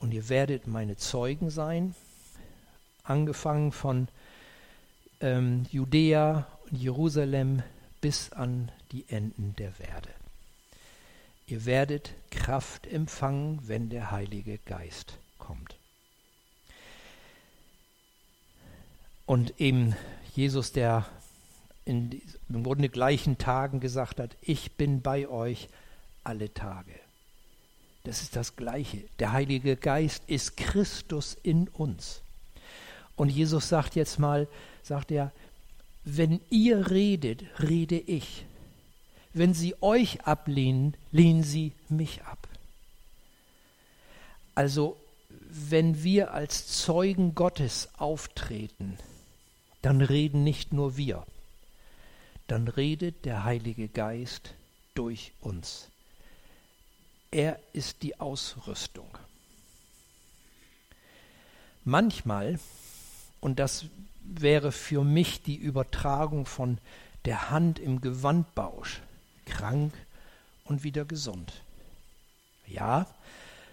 [0.00, 1.94] Und ihr werdet meine Zeugen sein,
[3.04, 4.08] angefangen von
[5.22, 7.62] ähm, Judäa und Jerusalem
[8.02, 10.10] bis an die Enden der Erde.
[11.46, 15.78] Ihr werdet Kraft empfangen, wenn der Heilige Geist kommt.
[19.26, 19.94] Und eben
[20.34, 21.06] Jesus, der
[21.84, 25.68] in im Grunde gleichen Tagen gesagt hat, ich bin bei euch
[26.22, 26.94] alle Tage.
[28.04, 29.04] Das ist das Gleiche.
[29.18, 32.20] Der Heilige Geist ist Christus in uns.
[33.16, 34.48] Und Jesus sagt jetzt mal,
[34.82, 35.32] sagt er,
[36.04, 38.44] wenn ihr redet, rede ich
[39.34, 42.48] wenn sie euch ablehnen, lehnen sie mich ab.
[44.54, 44.96] Also
[45.48, 48.98] wenn wir als Zeugen Gottes auftreten,
[49.82, 51.26] dann reden nicht nur wir,
[52.46, 54.54] dann redet der Heilige Geist
[54.94, 55.88] durch uns.
[57.30, 59.08] Er ist die Ausrüstung.
[61.84, 62.60] Manchmal,
[63.40, 63.86] und das
[64.22, 66.78] wäre für mich die Übertragung von
[67.24, 69.00] der Hand im Gewandbausch,
[69.46, 69.92] krank
[70.64, 71.52] und wieder gesund.
[72.66, 73.06] Ja,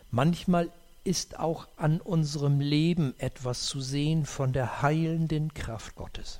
[0.09, 0.71] manchmal
[1.09, 6.39] ist auch an unserem Leben etwas zu sehen von der heilenden Kraft Gottes.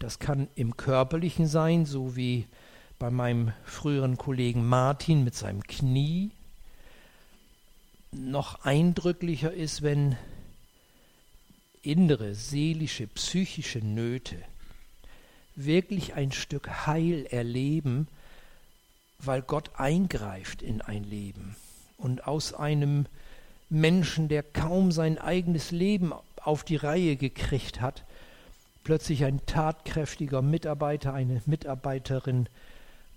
[0.00, 2.48] Das kann im körperlichen sein, so wie
[2.98, 6.32] bei meinem früheren Kollegen Martin mit seinem Knie.
[8.10, 10.16] Noch eindrücklicher ist, wenn
[11.80, 14.36] innere, seelische, psychische Nöte
[15.54, 18.08] wirklich ein Stück Heil erleben,
[19.20, 21.54] weil Gott eingreift in ein Leben
[21.98, 23.06] und aus einem
[23.68, 28.04] Menschen, der kaum sein eigenes Leben auf die Reihe gekriegt hat,
[28.84, 32.48] plötzlich ein tatkräftiger Mitarbeiter, eine Mitarbeiterin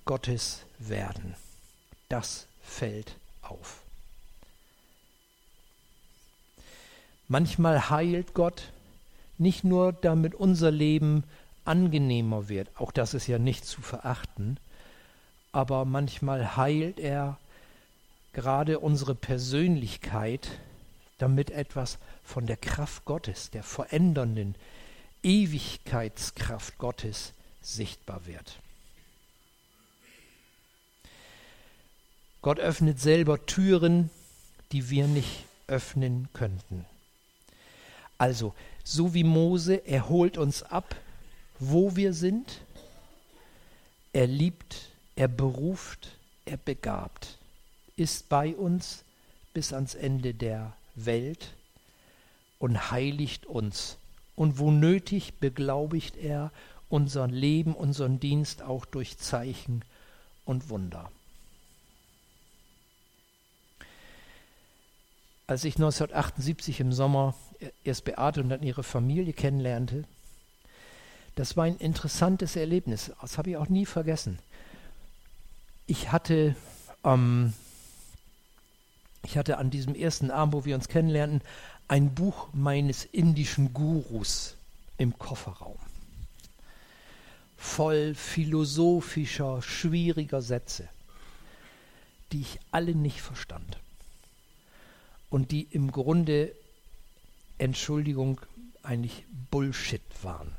[0.06, 1.36] Gottes werden.
[2.10, 3.82] Das fällt auf.
[7.28, 8.72] Manchmal heilt Gott
[9.38, 11.24] nicht nur, damit unser Leben
[11.66, 12.70] angenehmer wird.
[12.76, 14.58] Auch das ist ja nicht zu verachten.
[15.52, 17.38] Aber manchmal heilt er
[18.38, 20.48] gerade unsere Persönlichkeit,
[21.18, 24.54] damit etwas von der Kraft Gottes, der verändernden
[25.24, 28.60] Ewigkeitskraft Gottes sichtbar wird.
[32.44, 34.12] Gott öffnet selber Türen,
[34.72, 36.86] die wir nicht öffnen könnten.
[38.20, 38.54] Also,
[38.84, 40.96] so wie Mose, er holt uns ab
[41.60, 42.62] wo wir sind.
[44.14, 47.38] Er liebt, er beruft, er begabt,
[47.98, 49.04] ist bei uns
[49.54, 51.54] bis ans Ende der Welt
[52.60, 53.98] und heiligt uns.
[54.36, 56.52] Und wo nötig beglaubigt er
[56.90, 59.84] unser Leben, unseren Dienst auch durch Zeichen
[60.46, 61.12] und Wunder.
[65.48, 67.34] Als ich 1978 im Sommer
[67.84, 70.04] erst Beate und dann ihre Familie kennenlernte,
[71.36, 73.12] das war ein interessantes Erlebnis.
[73.22, 74.40] Das habe ich auch nie vergessen.
[75.86, 76.56] Ich hatte,
[77.04, 77.54] ähm,
[79.24, 81.42] ich hatte an diesem ersten Abend, wo wir uns kennenlernten,
[81.88, 84.56] ein Buch meines indischen Gurus
[84.98, 85.78] im Kofferraum.
[87.56, 90.88] Voll philosophischer, schwieriger Sätze,
[92.32, 93.80] die ich alle nicht verstand.
[95.30, 96.54] Und die im Grunde,
[97.58, 98.40] Entschuldigung,
[98.84, 100.54] eigentlich Bullshit waren.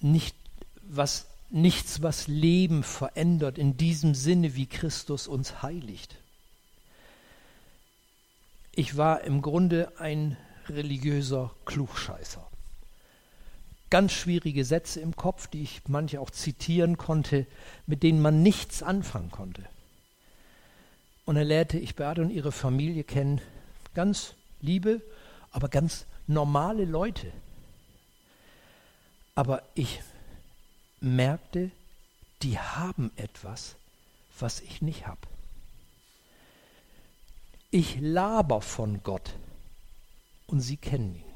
[0.00, 0.36] Nicht,
[0.82, 6.16] was, nichts, was Leben verändert in diesem Sinne, wie Christus uns heiligt.
[8.74, 10.36] Ich war im Grunde ein
[10.68, 12.46] religiöser Klugscheißer.
[13.90, 17.46] Ganz schwierige Sätze im Kopf, die ich manche auch zitieren konnte,
[17.86, 19.62] mit denen man nichts anfangen konnte.
[21.26, 23.42] Und dann lernte ich Beate und ihre Familie kennen,
[23.94, 25.02] ganz liebe,
[25.50, 27.30] aber ganz normale Leute.
[29.34, 30.00] Aber ich
[31.00, 31.70] merkte,
[32.42, 33.76] die haben etwas,
[34.38, 35.20] was ich nicht habe.
[37.74, 39.34] Ich laber von Gott
[40.46, 41.32] und sie kennen ihn.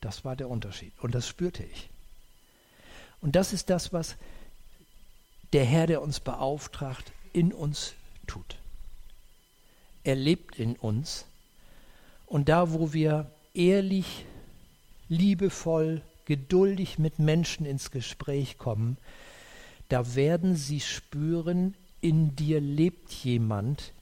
[0.00, 1.88] Das war der Unterschied und das spürte ich.
[3.20, 4.16] Und das ist das, was
[5.52, 7.94] der Herr, der uns beauftragt, in uns
[8.26, 8.58] tut.
[10.02, 11.24] Er lebt in uns
[12.26, 14.26] und da, wo wir ehrlich,
[15.08, 18.98] liebevoll, geduldig mit Menschen ins Gespräch kommen,
[19.88, 23.93] da werden sie spüren, in dir lebt jemand,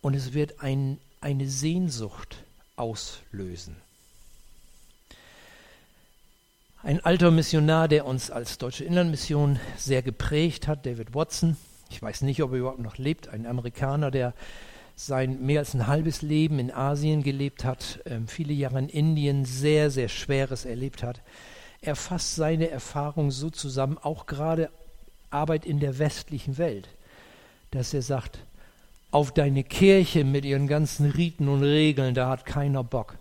[0.00, 2.44] und es wird ein, eine Sehnsucht
[2.76, 3.76] auslösen.
[6.82, 11.58] Ein alter Missionar, der uns als Deutsche Inlandmission sehr geprägt hat, David Watson,
[11.90, 14.32] ich weiß nicht, ob er überhaupt noch lebt, ein Amerikaner, der
[14.96, 19.44] sein mehr als ein halbes Leben in Asien gelebt hat, äh, viele Jahre in Indien
[19.44, 21.20] sehr, sehr Schweres erlebt hat.
[21.82, 24.70] Er fasst seine Erfahrung so zusammen, auch gerade
[25.30, 26.88] Arbeit in der westlichen Welt,
[27.70, 28.38] dass er sagt,
[29.10, 33.18] auf deine Kirche mit ihren ganzen Riten und Regeln, da hat keiner Bock.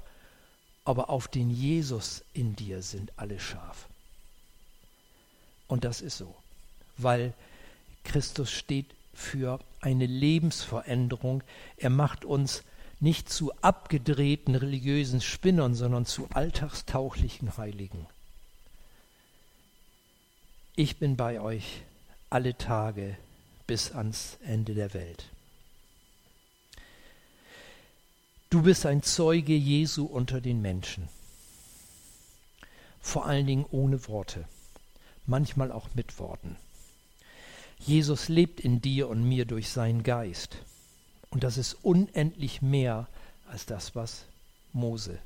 [0.85, 3.87] Aber auf den Jesus in dir sind alle scharf.
[5.67, 6.33] Und das ist so,
[6.97, 7.33] weil
[8.03, 11.43] Christus steht für eine Lebensveränderung.
[11.77, 12.63] Er macht uns
[12.99, 18.07] nicht zu abgedrehten religiösen Spinnern, sondern zu alltagstauchlichen Heiligen.
[20.75, 21.83] Ich bin bei euch
[22.29, 23.17] alle Tage
[23.67, 25.25] bis ans Ende der Welt.
[28.51, 31.07] Du bist ein Zeuge Jesu unter den Menschen.
[32.99, 34.43] Vor allen Dingen ohne Worte,
[35.27, 36.55] manchmal auch mit Worten.
[37.77, 40.57] Jesus lebt in dir und mir durch seinen Geist.
[41.29, 43.07] Und das ist unendlich mehr
[43.47, 44.25] als das, was
[44.73, 45.19] Mose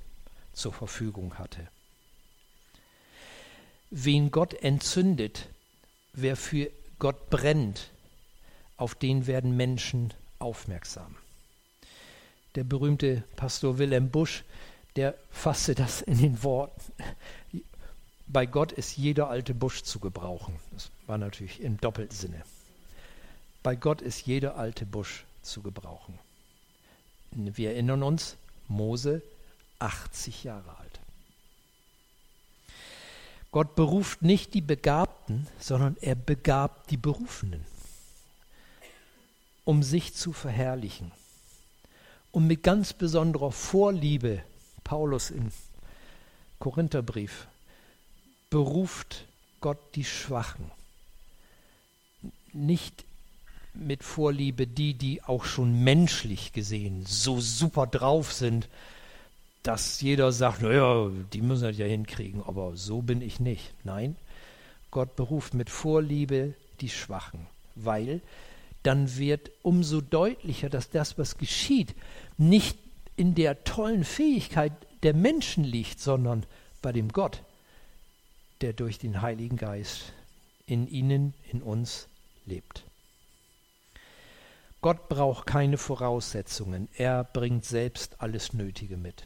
[0.51, 1.65] zur Verfügung hatte.
[3.89, 5.47] Wen Gott entzündet,
[6.11, 6.69] wer für
[6.99, 7.89] Gott brennt,
[8.75, 11.15] auf den werden Menschen aufmerksam
[12.55, 14.43] der berühmte Pastor Wilhelm Busch,
[14.95, 16.81] der fasste das in den Worten,
[18.27, 20.55] bei Gott ist jeder alte Busch zu gebrauchen.
[20.71, 22.41] Das war natürlich im Doppelsinne.
[23.61, 26.17] Bei Gott ist jeder alte Busch zu gebrauchen.
[27.31, 28.37] Wir erinnern uns,
[28.67, 29.21] Mose
[29.79, 30.99] 80 Jahre alt.
[33.51, 37.63] Gott beruft nicht die Begabten, sondern er begabt die Berufenen,
[39.63, 41.11] um sich zu verherrlichen
[42.33, 44.41] und mit ganz besonderer Vorliebe,
[44.83, 45.51] Paulus im
[46.59, 47.47] Korintherbrief,
[48.49, 49.25] beruft
[49.61, 50.69] Gott die Schwachen.
[52.51, 53.05] Nicht
[53.73, 58.67] mit Vorliebe die, die auch schon menschlich gesehen so super drauf sind,
[59.61, 63.73] dass jeder sagt, naja, die müssen das ja hinkriegen, aber so bin ich nicht.
[63.83, 64.15] Nein,
[64.91, 68.21] Gott beruft mit Vorliebe die Schwachen, weil
[68.83, 71.95] dann wird umso deutlicher, dass das, was geschieht,
[72.37, 72.77] nicht
[73.15, 74.73] in der tollen Fähigkeit
[75.03, 76.45] der Menschen liegt, sondern
[76.81, 77.41] bei dem Gott,
[78.61, 80.13] der durch den Heiligen Geist
[80.65, 82.07] in ihnen, in uns
[82.45, 82.83] lebt.
[84.81, 89.25] Gott braucht keine Voraussetzungen, er bringt selbst alles Nötige mit.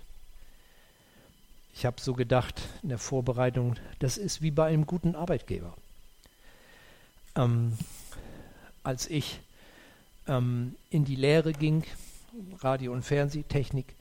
[1.73, 5.75] Ich habe so gedacht in der Vorbereitung, das ist wie bei einem guten Arbeitgeber.
[7.35, 7.77] Ähm,
[8.83, 9.39] als ich
[10.27, 11.83] ähm, in die Lehre ging,
[12.59, 13.95] Radio- und Fernsehtechnik,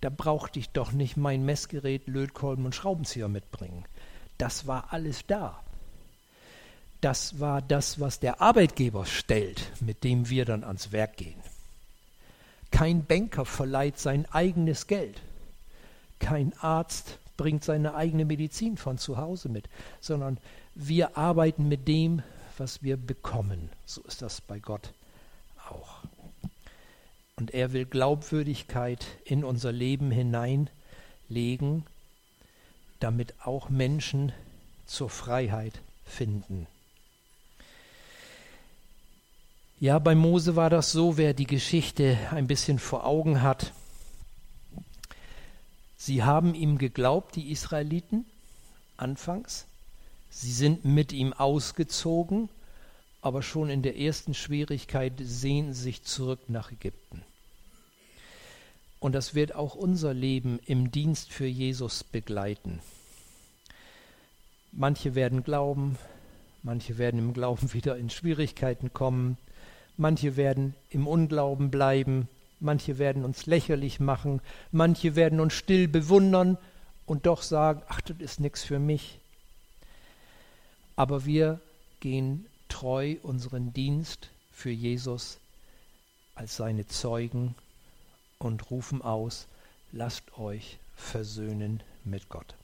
[0.00, 3.84] da brauchte ich doch nicht mein Messgerät, Lötkolben und Schraubenzieher mitbringen.
[4.38, 5.60] das war alles da.
[7.00, 11.40] Das war das, was der Arbeitgeber stellt, mit dem wir dann ans Werk gehen.
[12.70, 15.20] Kein Banker verleiht sein eigenes Geld.
[16.18, 19.68] Kein Arzt bringt seine eigene Medizin von zu Hause mit,
[20.00, 20.38] sondern
[20.74, 22.22] wir arbeiten mit dem,
[22.58, 23.70] was wir bekommen.
[23.86, 24.92] So ist das bei Gott
[25.70, 25.98] auch.
[27.36, 31.84] Und er will Glaubwürdigkeit in unser Leben hineinlegen,
[33.00, 34.32] damit auch Menschen
[34.86, 36.66] zur Freiheit finden.
[39.80, 43.72] Ja, bei Mose war das so, wer die Geschichte ein bisschen vor Augen hat.
[45.96, 48.26] Sie haben ihm geglaubt, die Israeliten,
[48.96, 49.66] anfangs.
[50.30, 52.48] Sie sind mit ihm ausgezogen,
[53.20, 57.22] aber schon in der ersten Schwierigkeit sehen sich zurück nach Ägypten.
[59.00, 62.80] Und das wird auch unser Leben im Dienst für Jesus begleiten.
[64.72, 65.96] Manche werden glauben,
[66.62, 69.38] manche werden im Glauben wieder in Schwierigkeiten kommen,
[69.96, 72.28] manche werden im Unglauben bleiben,
[72.60, 74.40] manche werden uns lächerlich machen,
[74.72, 76.58] manche werden uns still bewundern
[77.06, 79.18] und doch sagen, ach, das ist nichts für mich.
[80.96, 81.60] Aber wir
[82.00, 85.38] gehen treu unseren Dienst für Jesus
[86.34, 87.54] als seine Zeugen
[88.38, 89.48] und rufen aus,
[89.92, 92.54] lasst euch versöhnen mit Gott.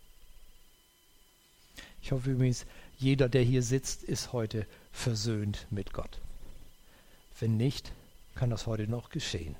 [2.02, 2.66] Ich hoffe übrigens,
[2.98, 6.20] jeder, der hier sitzt, ist heute versöhnt mit Gott.
[7.40, 7.92] Wenn nicht,
[8.34, 9.56] kann das heute noch geschehen.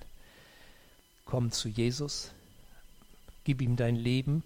[1.24, 2.30] Komm zu Jesus,
[3.44, 4.42] gib ihm dein Leben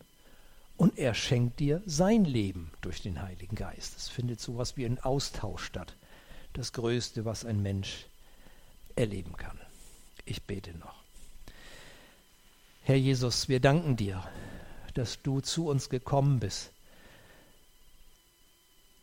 [0.79, 3.97] und er schenkt dir sein Leben durch den Heiligen Geist.
[3.97, 5.95] Es findet so etwas wie ein Austausch statt.
[6.53, 8.07] Das Größte, was ein Mensch
[8.95, 9.59] erleben kann.
[10.25, 10.95] Ich bete noch.
[12.85, 14.23] Herr Jesus, wir danken dir,
[14.95, 16.71] dass du zu uns gekommen bist.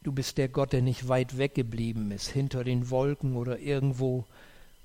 [0.02, 4.24] Du bist der Gott, der nicht weit weggeblieben ist, hinter den Wolken oder irgendwo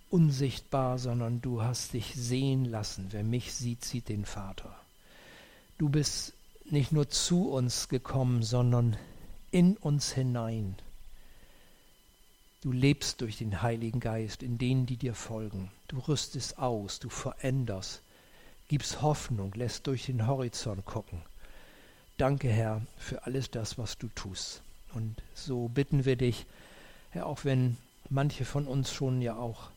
[0.09, 3.09] unsichtbar, sondern du hast dich sehen lassen.
[3.11, 4.77] Wer mich sieht, sieht den Vater.
[5.79, 6.33] Du bist
[6.73, 8.97] nicht nur zu uns gekommen, sondern
[9.51, 10.77] in uns hinein.
[12.63, 15.71] Du lebst durch den Heiligen Geist in denen, die dir folgen.
[15.89, 18.03] Du rüstest aus, du veränderst
[18.71, 21.23] gibst Hoffnung, lässt durch den Horizont gucken.
[22.19, 24.63] Danke, Herr, für alles das, was du tust.
[24.95, 26.47] Und so bitten wir dich,
[27.11, 27.79] Herr, auch wenn
[28.11, 29.71] manche von uns schon ja auch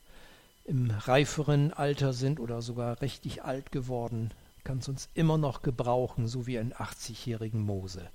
[0.63, 4.29] im reiferen Alter sind oder sogar richtig alt geworden,
[4.63, 8.09] kannst uns immer noch gebrauchen, so wie einen 80-jährigen Mose.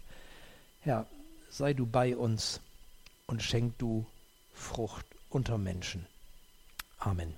[0.80, 1.06] Herr,
[1.50, 2.60] sei du bei uns
[3.26, 4.06] und schenk du
[4.54, 6.06] Frucht unter Menschen.
[6.98, 7.34] Amen.